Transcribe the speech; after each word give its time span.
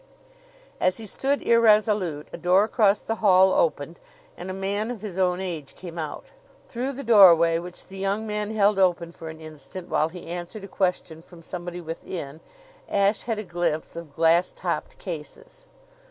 As 0.79 0.97
he 0.97 1.05
stood 1.05 1.43
irresolute 1.43 2.27
a 2.33 2.37
door 2.39 2.63
across 2.63 3.01
the 3.01 3.17
hall 3.21 3.53
opened 3.53 3.99
and 4.35 4.49
a 4.49 4.51
man 4.51 4.89
of 4.89 5.03
his 5.03 5.19
own 5.19 5.39
age 5.39 5.75
came 5.75 5.99
out. 5.99 6.31
Through 6.67 6.93
the 6.93 7.03
doorway, 7.03 7.59
which 7.59 7.85
the 7.85 7.99
young 7.99 8.25
man 8.25 8.49
held 8.51 8.79
open 8.79 9.11
for 9.11 9.29
an 9.29 9.39
instant 9.39 9.89
while 9.89 10.09
he 10.09 10.25
answered 10.25 10.63
a 10.63 10.67
question 10.67 11.21
from 11.21 11.43
somebody 11.43 11.81
within, 11.81 12.39
Ashe 12.89 13.21
had 13.25 13.37
a 13.37 13.43
glimpse 13.43 13.95
of 13.95 14.15
glass 14.15 14.49
topped 14.49 14.97
cases. 14.97 15.67